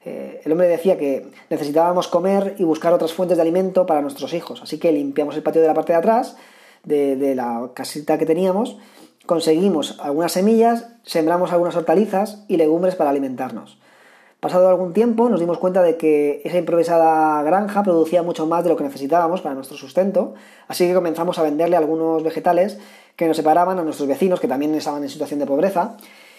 Eh, 0.05 0.41
el 0.45 0.53
hombre 0.53 0.67
decía 0.67 0.99
que 0.99 1.27
necesitábamos 1.51 2.09
comer 2.09 2.57
y 2.59 2.65
buscar 2.65 2.93
otras 2.93 3.13
fuentes 3.13 3.37
de 3.37 3.43
alimento 3.43 3.87
para 3.87 4.01
nuestros 4.01 4.33
hijos, 4.33 4.63
así 4.63 4.79
que 4.79 4.91
limpiamos 4.93 5.37
el 5.37 5.43
patio 5.43 5.61
de 5.61 5.69
la 5.69 5.75
parte 5.75 5.93
de 5.93 5.99
atrás 5.99 6.37
de, 6.85 7.35
la 7.35 7.71
casita 7.75 8.19
que 8.19 8.27
teníamos, 8.27 8.79
conseguimos 9.27 9.99
algunas 10.01 10.33
semillas, 10.33 10.89
sembramos 11.05 11.53
algunas 11.53 11.77
hortalizas 11.77 12.45
y 12.49 12.57
legumbres 12.57 12.95
para 12.95 13.11
alimentarnos. 13.11 13.79
Pasado 14.41 14.71
algún 14.71 14.95
tiempo 14.95 15.29
nos 15.29 15.39
dimos 15.39 15.59
cuenta 15.59 15.83
de 15.83 15.99
que 15.99 16.41
esa 16.45 16.57
improvisada 16.57 17.43
granja 17.43 17.83
producía 17.83 18.23
mucho 18.23 18.47
más 18.47 18.65
de 18.65 18.71
lo 18.71 18.77
que 18.77 18.85
necesitábamos 18.85 19.43
para 19.43 19.55
nuestro 19.55 19.77
sustento, 19.77 20.33
así 20.67 20.87
que 20.89 20.95
comenzamos 20.95 21.39
a 21.39 21.43
venderle 21.43 21.77
algunos 21.77 22.23
vegetales 22.23 22.79
que 23.17 23.29
nos 23.29 23.37
separaban 23.37 23.79
a 23.79 23.83
nuestros 23.83 24.09
vecinos 24.09 24.41
que 24.41 24.49
también 24.49 24.75
estaban 24.75 25.03
en 25.03 25.11
situación 25.11 25.41
de 25.41 25.47
pobreza, 25.47 25.99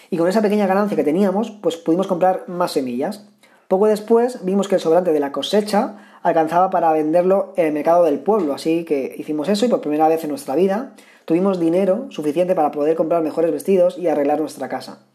y 0.10 0.18
con 0.18 0.28
esa 0.28 0.42
pequeña 0.42 0.66
ganancia 0.66 0.98
que 0.98 1.04
teníamos, 1.04 1.52
pues 1.52 1.78
pudimos 1.78 2.08
comprar 2.08 2.46
más 2.48 2.72
semillas. 2.72 3.28
Poco 3.68 3.86
después 3.86 4.44
vimos 4.44 4.68
que 4.68 4.76
el 4.76 4.82
sobrante 4.82 5.14
de 5.14 5.20
la 5.20 5.32
cosecha 5.32 6.18
alcanzaba 6.24 6.72
para 6.72 6.92
venderlo 6.92 7.54
en 7.56 7.68
el 7.68 7.74
mercado 7.74 8.04
del 8.04 8.20
pueblo, 8.20 8.54
así 8.54 8.84
que 8.84 9.14
hicimos 9.16 9.48
eso 9.48 9.68
y 9.68 9.70
por 9.70 9.80
primera 9.80 10.08
vez 10.08 10.24
en 10.24 10.32
nuestra 10.32 10.56
vida 10.56 10.96
tuvimos 11.26 11.60
dinero 11.60 12.08
suficiente 12.10 12.56
para 12.56 12.72
poder 12.72 12.96
comprar 12.96 13.22
mejores 13.22 13.52
vestidos 13.52 14.00
y 14.00 14.08
arreglar 14.08 14.42
nuestra 14.42 14.70
casa. 14.70 15.06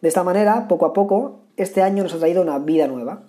De 0.00 0.08
esta 0.08 0.24
manera, 0.24 0.66
poco 0.68 0.86
a 0.86 0.92
poco, 0.92 1.40
este 1.56 1.82
año 1.82 2.02
nos 2.02 2.14
ha 2.14 2.18
traído 2.18 2.42
una 2.42 2.58
vida 2.58 2.86
nueva. 2.86 3.22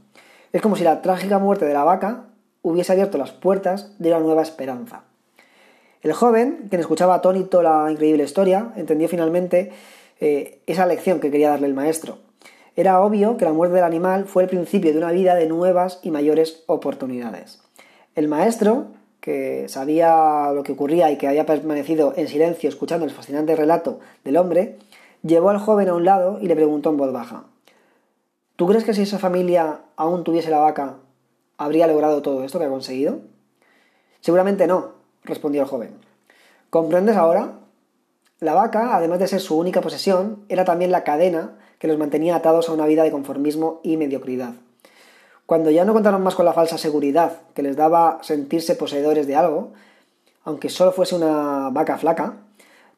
Es 0.54 0.62
como 0.62 0.76
si 0.76 0.84
la 0.84 1.02
trágica 1.02 1.40
muerte 1.40 1.66
de 1.66 1.74
la 1.74 1.84
vaca 1.84 2.26
hubiese 2.62 2.92
abierto 2.94 3.18
las 3.18 3.32
puertas 3.32 3.96
de 4.00 4.10
una 4.10 4.20
nueva 4.20 4.42
esperanza. 4.42 5.04
El 6.02 6.14
joven, 6.14 6.68
quien 6.70 6.82
escuchaba 6.82 7.16
atónito 7.16 7.62
la 7.62 7.92
increíble 7.92 8.24
historia, 8.24 8.72
entendió 8.76 9.08
finalmente 9.08 9.72
eh, 10.20 10.62
esa 10.66 10.86
lección 10.86 11.20
que 11.20 11.30
quería 11.30 11.50
darle 11.50 11.68
el 11.68 11.74
maestro. 11.74 12.20
Era 12.76 13.02
obvio 13.02 13.38
que 13.38 13.46
la 13.46 13.54
muerte 13.54 13.76
del 13.76 13.84
animal 13.84 14.26
fue 14.26 14.44
el 14.44 14.50
principio 14.50 14.92
de 14.92 14.98
una 14.98 15.12
vida 15.12 15.36
de 15.36 15.48
nuevas 15.48 16.00
y 16.04 16.12
mayores 16.12 16.64
oportunidades. 16.68 17.62
El 18.16 18.28
maestro, 18.28 18.88
que 19.20 19.68
sabía 19.68 20.52
lo 20.54 20.64
que 20.64 20.72
ocurría 20.72 21.12
y 21.12 21.18
que 21.18 21.28
había 21.28 21.46
permanecido 21.46 22.14
en 22.16 22.28
silencio 22.28 22.70
escuchando 22.70 23.06
el 23.06 23.12
fascinante 23.12 23.56
relato 23.56 24.00
del 24.24 24.38
hombre, 24.38 24.78
llevó 25.24 25.50
al 25.50 25.60
joven 25.60 25.90
a 25.90 25.94
un 25.94 26.06
lado 26.06 26.40
y 26.42 26.48
le 26.48 26.56
preguntó 26.56 26.90
en 26.90 26.98
voz 26.98 27.12
baja 27.12 27.46
¿Tú 28.56 28.68
crees 28.68 28.84
que 28.84 28.94
si 28.94 29.02
esa 29.02 29.18
familia 29.18 29.82
aún 29.96 30.24
tuviese 30.24 30.52
la 30.52 30.60
vaca, 30.60 30.98
habría 31.58 31.88
logrado 31.88 32.22
todo 32.22 32.44
esto 32.44 32.60
que 32.60 32.66
ha 32.66 32.70
conseguido? 32.70 33.20
Seguramente 34.20 34.68
no, 34.68 34.92
respondió 35.24 35.64
el 35.64 35.68
joven. 35.68 35.96
¿Comprendes 36.70 37.18
ahora? 37.18 37.54
La 38.40 38.54
vaca, 38.54 38.96
además 38.96 39.18
de 39.20 39.28
ser 39.28 39.40
su 39.40 39.58
única 39.58 39.82
posesión, 39.82 40.46
era 40.48 40.64
también 40.64 40.92
la 40.92 41.04
cadena 41.04 41.58
que 41.80 41.88
los 41.88 41.98
mantenía 41.98 42.36
atados 42.36 42.70
a 42.70 42.74
una 42.74 42.86
vida 42.86 43.04
de 43.04 43.12
conformismo 43.12 43.80
y 43.84 43.98
mediocridad. 43.98 44.54
Cuando 45.48 45.72
ya 45.72 45.84
no 45.84 45.94
contaron 45.94 46.22
más 46.22 46.36
con 46.36 46.46
la 46.46 46.54
falsa 46.54 46.78
seguridad 46.78 47.42
que 47.56 47.64
les 47.64 47.76
daba 47.76 48.20
sentirse 48.22 48.76
poseedores 48.76 49.26
de 49.26 49.36
algo, 49.36 49.74
aunque 50.44 50.70
solo 50.70 50.92
fuese 50.92 51.16
una 51.16 51.70
vaca 51.72 51.98
flaca, 51.98 52.38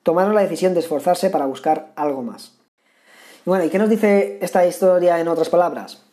tomaron 0.03 0.35
la 0.35 0.41
decisión 0.41 0.73
de 0.73 0.81
esforzarse 0.81 1.29
para 1.29 1.45
buscar 1.45 1.91
algo 1.95 2.21
más. 2.21 2.53
bueno, 3.45 3.65
¿y 3.65 3.69
qué 3.69 3.79
nos 3.79 3.89
dice 3.89 4.37
esta 4.41 4.65
historia 4.65 5.19
en 5.19 5.27
otras 5.27 5.49
palabras? 5.49 6.03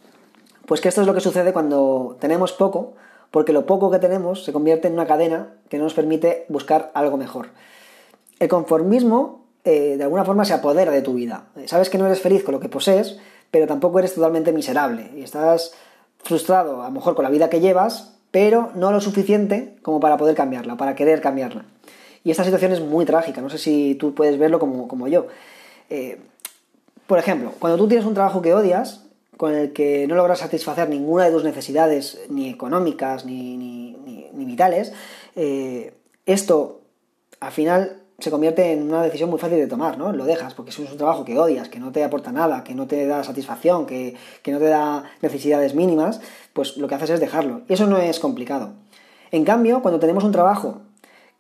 Pues 0.67 0.81
que 0.81 0.89
esto 0.89 1.01
es 1.01 1.07
lo 1.07 1.15
que 1.15 1.21
sucede 1.21 1.53
cuando 1.53 2.17
tenemos 2.21 2.53
poco, 2.53 2.95
porque 3.31 3.53
lo 3.53 3.67
poco 3.67 3.91
que 3.91 3.99
tenemos 3.99 4.45
se 4.45 4.53
convierte 4.53 4.89
en 4.89 4.95
una 4.95 5.07
cadena 5.07 5.55
que 5.69 5.79
no 5.79 5.85
nos 5.85 5.95
permite 5.95 6.47
buscar 6.49 6.91
algo 6.95 7.17
mejor. 7.17 7.49
El 8.39 8.49
conformismo, 8.49 9.45
eh, 9.65 9.97
de 9.97 10.03
alguna 10.05 10.25
forma, 10.25 10.45
se 10.45 10.55
apodera 10.55 10.93
de 10.93 11.03
tu 11.03 11.15
vida. 11.15 11.45
Sabes 11.67 11.91
que 11.91 11.99
no 11.99 12.07
eres 12.07 12.21
feliz 12.21 12.43
con 12.43 12.55
lo 12.55 12.61
que 12.61 12.69
posees, 12.69 13.19
pero 13.51 13.67
tampoco 13.67 13.99
eres 13.99 14.15
totalmente 14.15 14.53
miserable. 14.53 15.11
Y 15.17 15.23
estás 15.23 15.75
frustrado, 16.19 16.83
a 16.83 16.87
lo 16.87 16.93
mejor, 16.93 17.15
con 17.15 17.25
la 17.25 17.31
vida 17.31 17.51
que 17.51 17.61
llevas, 17.61 18.15
pero 18.31 18.71
no 18.75 18.93
lo 18.93 19.01
suficiente 19.01 19.77
como 19.83 20.01
para 20.01 20.17
poder 20.17 20.35
cambiarla, 20.35 20.77
para 20.77 20.95
querer 20.95 21.21
cambiarla. 21.21 21.65
Y 22.25 22.31
esta 22.31 22.45
situación 22.45 22.73
es 22.73 22.81
muy 22.81 23.05
trágica, 23.05 23.41
no 23.41 23.49
sé 23.49 23.59
si 23.59 23.95
tú 23.95 24.15
puedes 24.15 24.39
verlo 24.39 24.59
como, 24.59 25.09
yo. 25.09 25.27
Eh, 25.89 26.19
por 27.07 27.19
ejemplo, 27.19 27.53
cuando 27.59 27.79
tú 27.79 27.89
tienes 27.89 28.07
un 28.07 28.15
trabajo 28.15 28.43
que 28.43 28.55
odias, 28.55 29.07
con 29.37 29.55
el 29.55 29.73
que 29.73 30.07
no 30.07 30.17
logras 30.17 30.41
satisfacer 30.41 30.91
ninguna 30.91 31.25
de 31.25 31.33
tus 31.33 31.45
necesidades, 31.45 32.21
ni 32.29 32.50
económicas, 32.50 33.25
ni, 33.25 33.57
ni, 33.57 34.45
vitales, 34.45 34.93
eh, 35.37 35.95
esto 36.27 36.83
al 37.41 37.53
final 37.53 38.03
se 38.19 38.31
convierte 38.31 38.73
en 38.73 38.83
una 38.83 39.03
decisión 39.03 39.31
muy 39.31 39.39
fácil 39.39 39.59
de 39.59 39.67
tomar, 39.67 39.97
¿no? 39.97 40.12
Lo 40.12 40.25
dejas 40.25 40.53
porque 40.55 40.71
es 40.71 40.79
un 40.79 40.97
trabajo 40.99 41.25
que 41.25 41.39
odias, 41.39 41.69
que 41.69 41.79
no 41.79 41.91
te 41.91 42.05
aporta 42.05 42.33
nada, 42.33 42.65
que 42.65 42.75
no 42.75 42.87
te 42.87 43.07
da 43.07 43.25
satisfacción, 43.25 43.87
que, 43.87 44.15
que 44.43 44.53
no 44.53 44.59
te 44.59 44.67
da 44.67 45.05
necesidades 45.23 45.75
mínimas, 45.75 46.21
pues 46.53 46.77
lo 46.77 46.87
que 46.87 46.97
haces 46.97 47.11
es 47.11 47.21
dejarlo. 47.21 47.62
Y 47.69 47.73
eso 47.73 47.87
no 47.87 47.97
es 47.97 48.21
complicado. 48.21 48.75
En 49.31 49.45
cambio, 49.45 49.81
cuando 49.81 50.00
tenemos 50.00 50.25
un 50.25 50.33
trabajo 50.33 50.83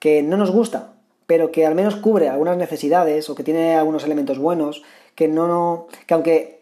que 0.00 0.24
no 0.24 0.36
nos 0.36 0.50
gusta, 0.50 0.94
pero 1.26 1.52
que 1.52 1.64
al 1.64 1.76
menos 1.76 1.94
cubre 1.94 2.28
algunas 2.28 2.56
necesidades 2.56 3.30
o 3.30 3.36
que 3.36 3.44
tiene 3.44 3.76
algunos 3.76 4.02
elementos 4.02 4.38
buenos, 4.38 4.82
que 5.14 5.28
no, 5.28 5.86
que 6.08 6.14
aunque 6.14 6.60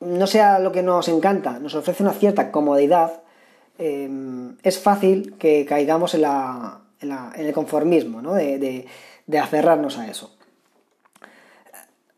no 0.00 0.26
sea 0.26 0.58
lo 0.58 0.72
que 0.72 0.82
nos 0.82 1.06
encanta, 1.08 1.60
nos 1.60 1.76
ofrece 1.76 2.02
una 2.02 2.12
cierta 2.12 2.50
comodidad, 2.50 3.22
eh, 3.78 4.10
es 4.62 4.80
fácil 4.80 5.36
que 5.38 5.64
caigamos 5.66 6.14
en, 6.14 6.22
la, 6.22 6.80
en, 7.00 7.46
el 7.46 7.52
conformismo, 7.52 8.22
¿no? 8.22 8.34
de, 8.34 8.86
de, 9.26 9.38
aferrarnos 9.38 9.98
a 9.98 10.08
eso. 10.08 10.34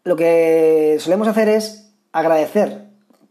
Lo 0.04 0.16
que 0.16 0.97
solemos 1.00 1.28
hacer 1.28 1.49
es 1.49 1.90
agradecer 2.12 2.87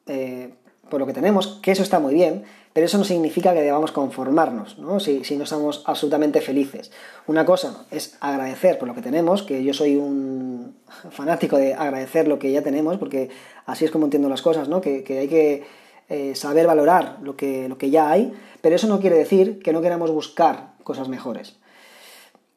eh, 0.06 0.54
por 0.90 1.00
lo 1.00 1.08
que 1.08 1.14
tenemos, 1.14 1.60
que 1.62 1.72
eso 1.72 1.84
está 1.84 2.00
muy 2.00 2.14
bien, 2.14 2.44
pero 2.78 2.86
eso 2.86 3.00
no 3.00 3.06
significa 3.06 3.56
que 3.56 3.64
debamos 3.64 3.92
conformarnos, 3.92 4.78
¿no? 4.78 5.00
Si, 5.00 5.24
no 5.36 5.46
estamos 5.46 5.82
absolutamente 5.88 6.42
felices. 6.42 6.92
Una 7.26 7.44
cosa 7.44 7.88
es 7.90 8.16
agradecer 8.20 8.78
por 8.78 8.88
lo 8.88 8.94
que 8.94 9.02
tenemos, 9.02 9.42
que 9.42 9.64
yo 9.64 9.74
soy 9.74 9.96
un 9.96 10.76
fanático 11.10 11.58
de 11.58 11.74
agradecer 11.74 12.28
lo 12.28 12.38
que 12.38 12.52
ya 12.52 12.62
tenemos, 12.62 13.00
porque 13.00 13.30
así 13.66 13.84
es 13.86 13.90
como 13.90 14.06
entiendo 14.06 14.30
las 14.30 14.44
cosas, 14.44 14.70
¿no? 14.70 14.80
Que, 14.80 15.04
hay 15.10 15.28
que 15.28 15.64
eh, 16.08 16.36
saber 16.36 16.68
valorar 16.68 17.18
lo 17.24 17.36
que, 17.36 17.68
lo 17.68 17.80
que 17.80 17.90
ya 17.90 18.12
hay, 18.12 18.32
pero 18.62 18.76
eso 18.76 18.86
no 18.86 19.00
quiere 19.00 19.18
decir 19.18 19.58
que 19.58 19.74
no 19.74 19.82
queramos 19.82 20.12
buscar 20.12 20.74
cosas 20.84 21.10
mejores. 21.10 21.56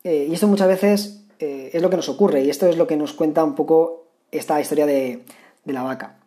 Eh, 0.04 0.26
y 0.28 0.34
esto 0.34 0.48
muchas 0.48 0.68
veces 0.68 1.22
eh, 1.38 1.70
es 1.72 1.80
lo 1.80 1.88
que 1.88 1.96
nos 1.96 2.10
ocurre, 2.10 2.42
y 2.42 2.50
esto 2.50 2.66
es 2.66 2.76
lo 2.76 2.86
que 2.86 2.98
nos 2.98 3.14
cuenta 3.14 3.42
un 3.42 3.54
poco 3.54 4.04
esta 4.32 4.60
historia 4.60 4.84
de 4.84 5.22
la 5.64 5.82
vaca. 5.82 6.19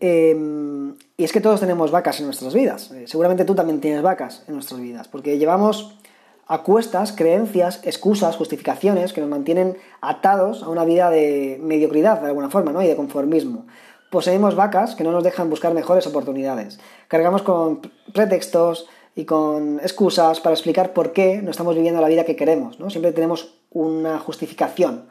Em, 0.00 0.94
y 1.16 1.24
es 1.24 1.32
que 1.32 1.40
todos 1.40 1.60
tenemos 1.60 1.90
vacas 1.90 2.20
en 2.20 2.26
nuestras 2.26 2.54
vidas. 2.54 2.90
Eh, 2.90 3.04
seguramente 3.06 3.44
tú 3.44 3.54
también 3.54 3.80
tienes 3.80 4.02
vacas 4.02 4.44
en 4.48 4.54
nuestras 4.54 4.80
vidas, 4.80 5.08
porque 5.08 5.38
llevamos 5.38 5.98
a 6.46 6.62
cuestas 6.62 7.12
creencias, 7.12 7.80
excusas, 7.84 8.36
justificaciones 8.36 9.12
que 9.12 9.20
nos 9.20 9.30
mantienen 9.30 9.78
atados 10.00 10.62
a 10.62 10.68
una 10.68 10.84
vida 10.84 11.10
de 11.10 11.58
mediocridad 11.62 12.20
de 12.20 12.28
alguna 12.28 12.50
forma, 12.50 12.72
¿no? 12.72 12.82
Y 12.82 12.86
de 12.86 12.96
conformismo. 12.96 13.66
Poseemos 14.10 14.54
vacas 14.54 14.94
que 14.94 15.04
no 15.04 15.12
nos 15.12 15.24
dejan 15.24 15.50
buscar 15.50 15.72
mejores 15.74 16.06
oportunidades. 16.06 16.78
Cargamos 17.08 17.42
con 17.42 17.80
pretextos 18.12 18.86
y 19.16 19.24
con 19.24 19.80
excusas 19.80 20.40
para 20.40 20.54
explicar 20.54 20.92
por 20.92 21.12
qué 21.12 21.40
no 21.42 21.50
estamos 21.50 21.74
viviendo 21.74 22.00
la 22.00 22.08
vida 22.08 22.24
que 22.24 22.36
queremos, 22.36 22.78
¿no? 22.78 22.90
Siempre 22.90 23.12
tenemos 23.12 23.54
una 23.70 24.18
justificación 24.18 25.06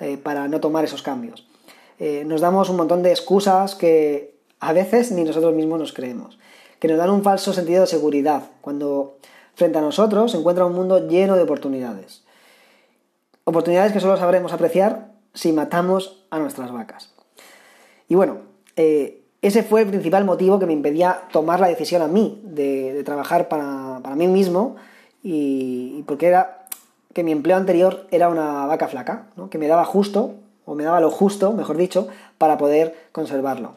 eh, 0.00 0.16
para 0.16 0.48
no 0.48 0.60
tomar 0.60 0.84
esos 0.84 1.02
cambios. 1.02 1.46
Eh, 2.00 2.24
nos 2.24 2.40
damos 2.40 2.70
un 2.70 2.76
montón 2.76 3.02
de 3.02 3.10
excusas 3.10 3.74
que 3.74 4.34
a 4.58 4.72
veces 4.72 5.12
ni 5.12 5.22
nosotros 5.22 5.54
mismos 5.54 5.78
nos 5.78 5.92
creemos, 5.92 6.38
que 6.78 6.88
nos 6.88 6.96
dan 6.96 7.10
un 7.10 7.22
falso 7.22 7.52
sentido 7.52 7.82
de 7.82 7.86
seguridad, 7.86 8.44
cuando 8.62 9.18
frente 9.54 9.78
a 9.78 9.82
nosotros 9.82 10.32
se 10.32 10.38
encuentra 10.38 10.64
un 10.64 10.74
mundo 10.74 11.06
lleno 11.06 11.36
de 11.36 11.42
oportunidades. 11.42 12.24
Oportunidades 13.44 13.92
que 13.92 14.00
solo 14.00 14.16
sabremos 14.16 14.54
apreciar 14.54 15.12
si 15.34 15.52
matamos 15.52 16.24
a 16.30 16.38
nuestras 16.38 16.72
vacas. 16.72 17.12
Y 18.08 18.14
bueno, 18.14 18.38
eh, 18.76 19.22
ese 19.42 19.62
fue 19.62 19.82
el 19.82 19.88
principal 19.88 20.24
motivo 20.24 20.58
que 20.58 20.64
me 20.64 20.72
impedía 20.72 21.24
tomar 21.32 21.60
la 21.60 21.68
decisión 21.68 22.00
a 22.00 22.08
mí 22.08 22.40
de, 22.44 23.02
trabajar 23.04 23.48
para, 23.48 24.00
mí 24.16 24.26
mismo 24.26 24.76
y, 25.22 26.02
porque 26.06 26.28
era 26.28 26.66
que 27.12 27.24
mi 27.24 27.32
empleo 27.32 27.58
anterior 27.58 28.06
era 28.10 28.30
una 28.30 28.64
vaca 28.64 28.88
flaca, 28.88 29.26
que 29.50 29.58
me 29.58 29.68
daba 29.68 29.84
justo 29.84 30.36
o 30.70 30.76
me 30.76 30.84
daba 30.84 31.00
lo 31.00 31.10
justo, 31.10 31.52
mejor 31.52 31.76
dicho, 31.76 32.06
para 32.38 32.56
poder 32.56 32.94
conservarlo. 33.10 33.72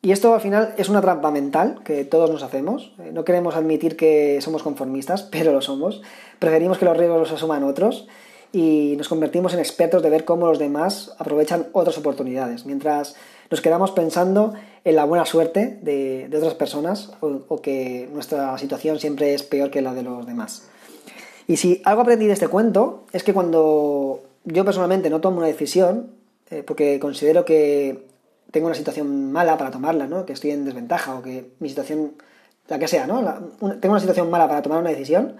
Y 0.00 0.12
esto 0.12 0.32
al 0.32 0.40
final 0.40 0.74
es 0.78 0.88
una 0.88 1.00
trampa 1.00 1.32
mental 1.32 1.80
que 1.84 2.04
todos 2.04 2.30
nos 2.30 2.44
hacemos. 2.44 2.92
Eh, 3.00 3.10
no 3.12 3.24
queremos 3.24 3.56
admitir 3.56 3.96
que 3.96 4.40
somos 4.40 4.62
conformistas, 4.62 5.22
pero 5.32 5.52
lo 5.52 5.60
somos. 5.60 6.02
Preferimos 6.38 6.78
que 6.78 6.84
los 6.84 6.96
riesgos 6.96 7.18
los 7.18 7.32
asuman 7.32 7.64
otros 7.64 8.06
y 8.52 8.94
nos 8.96 9.08
convertimos 9.08 9.54
en 9.54 9.58
expertos 9.58 10.04
de 10.04 10.10
ver 10.10 10.24
cómo 10.24 10.46
los 10.46 10.60
demás 10.60 11.12
aprovechan 11.18 11.66
otras 11.72 11.98
oportunidades, 11.98 12.64
mientras 12.64 13.16
nos 13.50 13.60
quedamos 13.60 13.90
pensando 13.90 14.54
en 14.84 14.96
la 14.96 15.04
buena 15.04 15.26
suerte 15.26 15.78
de, 15.82 16.30
otras 16.36 16.54
personas 16.54 17.12
o, 17.20 17.40
o, 17.48 17.60
que 17.60 18.08
nuestra 18.12 18.56
situación 18.58 19.00
siempre 19.00 19.34
es 19.34 19.42
peor 19.42 19.70
que 19.70 19.82
la 19.82 19.94
de 19.94 20.04
los 20.04 20.26
demás. 20.26 20.68
Y 21.48 21.56
si 21.56 21.82
algo 21.84 22.02
aprendí 22.02 22.26
de 22.26 22.32
este 22.32 22.48
cuento 22.48 23.04
es 23.12 23.24
que 23.24 23.34
cuando 23.34 24.20
yo 24.44 24.64
personalmente 24.64 25.10
no 25.10 25.20
tomo 25.20 25.38
una 25.38 25.46
decisión, 25.46 26.19
eh, 26.50 26.62
porque 26.64 26.98
considero 26.98 27.44
que 27.44 28.06
tengo 28.50 28.66
una 28.66 28.74
situación 28.74 29.30
mala 29.32 29.56
para 29.56 29.70
tomarla, 29.70 30.06
¿no? 30.06 30.26
Que 30.26 30.32
estoy 30.32 30.50
en 30.50 30.64
desventaja 30.64 31.14
o 31.14 31.22
que 31.22 31.52
mi 31.60 31.68
situación, 31.68 32.14
la 32.68 32.78
que 32.78 32.88
sea, 32.88 33.06
¿no? 33.06 33.22
tengo 33.80 33.92
una 33.92 34.00
situación 34.00 34.30
mala 34.30 34.48
para 34.48 34.62
tomar 34.62 34.80
una 34.80 34.90
decisión, 34.90 35.36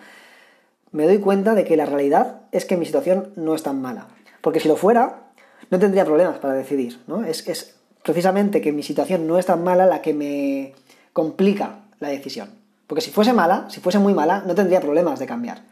me 0.93 1.07
doy 1.07 1.19
cuenta 1.19 1.55
de 1.55 1.65
que 1.65 1.77
la 1.77 1.87
realidad 1.87 2.43
es 2.53 2.65
que 2.65 2.77
mi 2.77 2.87
situación 2.87 3.33
no 3.37 3.55
es 3.55 3.63
tan 3.63 3.81
mala. 3.81 4.09
Porque 4.41 4.61
si 4.61 4.69
lo 4.69 4.77
fuera, 4.77 5.31
no 5.71 5.79
tendría 5.79 6.05
problemas 6.05 6.39
para 6.39 6.55
decidir, 6.55 7.01
¿no? 7.07 7.25
Es, 7.25 7.47
es 7.49 7.77
precisamente 8.03 8.61
que 8.61 8.73
mi 8.73 8.83
situación 8.83 9.27
no 9.27 9.39
es 9.39 9.47
tan 9.47 9.63
mala 9.63 9.87
la 9.87 10.03
que 10.03 10.15
me 10.15 10.75
complica 11.13 11.81
la 11.99 12.09
decisión. 12.09 12.51
Porque 12.87 13.03
si 13.03 13.11
fuese 13.11 13.33
mala, 13.33 13.67
si 13.69 13.81
fuese 13.81 13.99
muy 13.99 14.15
mala, 14.15 14.43
no 14.47 14.55
tendría 14.55 14.81
problemas 14.81 15.19
de 15.19 15.27
cambiar. 15.27 15.63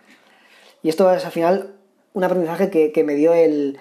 Y 0.83 0.89
esto 0.89 1.13
es 1.13 1.25
al 1.25 1.33
final 1.33 1.75
un 2.13 2.25
aprendizaje 2.25 2.71
que 2.71 3.05
me 3.05 3.15
dio 3.15 3.33
el, 3.35 3.79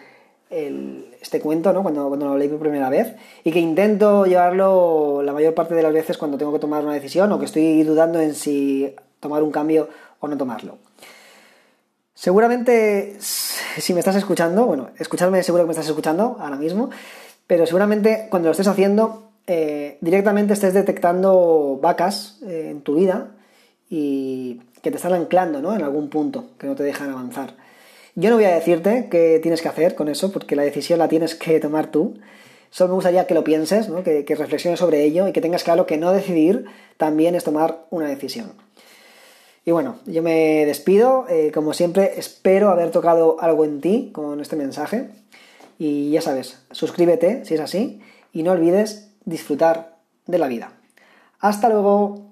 este 1.28 1.40
cuento, 1.40 1.74
¿no? 1.74 1.84
Cuando, 1.84 2.08
cuando 2.08 2.28
lo 2.28 2.38
leí 2.38 2.48
por 2.48 2.60
primera 2.60 2.90
vez, 2.90 3.16
y 3.44 3.52
que 3.52 3.60
intento 3.60 4.26
llevarlo 4.26 5.22
la 5.24 5.34
mayor 5.34 5.54
parte 5.54 5.76
de 5.76 5.84
las 5.84 5.94
veces 5.94 6.18
cuando 6.18 6.38
tengo 6.38 6.54
que 6.54 6.60
tomar 6.60 6.84
una 6.84 6.94
decisión 6.94 7.32
o 7.32 7.40
que 7.40 7.46
estoy 7.46 7.84
dudando 7.84 8.20
en 8.20 8.34
si 8.34 8.96
tomar 9.20 9.44
un 9.44 9.52
cambio 9.52 9.90
o 10.20 10.28
no 10.28 10.38
tomarlo. 10.38 10.78
Seguramente, 12.14 13.18
si 13.20 13.94
me 13.94 14.00
estás 14.00 14.16
escuchando, 14.16 14.66
bueno, 14.66 14.90
escucharme 14.98 15.44
seguro 15.44 15.64
que 15.64 15.68
me 15.68 15.74
estás 15.74 15.88
escuchando 15.88 16.38
ahora 16.40 16.56
mismo, 16.56 16.90
pero 17.46 17.66
seguramente 17.66 18.28
cuando 18.30 18.48
lo 18.48 18.52
estés 18.52 18.68
haciendo 18.68 19.30
eh, 19.46 19.98
directamente 20.02 20.54
estés 20.54 20.74
detectando 20.74 21.80
vacas 21.82 22.40
eh, 22.46 22.70
en 22.72 22.82
tu 22.82 22.96
vida 22.96 23.32
y 23.90 24.62
que 24.82 24.92
te 24.92 24.98
están 24.98 25.14
anclando 25.14 25.62
¿no? 25.62 25.76
en 25.76 25.84
algún 25.84 26.10
punto, 26.10 26.46
que 26.58 26.68
no 26.68 26.76
te 26.76 26.84
dejan 26.84 27.12
avanzar. 27.12 27.54
Yo 28.20 28.32
no 28.32 28.38
voy 28.38 28.46
a 28.46 28.56
decirte 28.56 29.10
qué 29.12 29.40
tienes 29.44 29.62
que 29.62 29.68
hacer 29.68 29.94
con 29.94 30.08
eso, 30.08 30.32
porque 30.32 30.56
la 30.56 30.64
decisión 30.64 30.98
la 30.98 31.08
tienes 31.08 31.36
que 31.36 31.60
tomar 31.60 31.92
tú. 31.92 32.18
Solo 32.72 32.88
me 32.88 32.96
gustaría 32.96 33.28
que 33.28 33.36
lo 33.36 33.44
pienses, 33.44 33.90
que, 34.04 34.36
reflexiones 34.36 34.80
sobre 34.80 35.04
ello 35.04 35.28
y 35.28 35.34
que 35.34 35.40
tengas 35.40 35.64
claro 35.64 35.86
que 35.86 35.98
no 35.98 36.12
decidir 36.12 36.66
también 36.98 37.36
es 37.36 37.44
tomar 37.44 37.86
una 37.92 38.08
decisión. 38.08 38.54
Y 39.66 39.72
bueno, 39.72 40.00
yo 40.08 40.24
me 40.24 40.66
despido. 40.66 41.28
Eh, 41.30 41.52
como 41.54 41.74
siempre, 41.74 42.14
espero 42.18 42.70
haber 42.70 42.90
tocado 42.90 43.40
algo 43.40 43.66
en 43.66 43.82
ti 43.82 44.10
con 44.14 44.42
este 44.42 44.56
mensaje. 44.56 45.10
Y 45.78 46.10
ya 46.10 46.22
sabes, 46.22 46.58
suscríbete 46.72 47.46
si 47.46 47.54
es 47.54 47.60
así 47.60 48.02
y 48.34 48.42
no 48.42 48.54
olvides 48.54 49.12
disfrutar 49.26 49.96
de 50.26 50.40
la 50.40 50.48
vida. 50.48 50.72
Hasta 51.40 51.70
luego. 51.70 52.26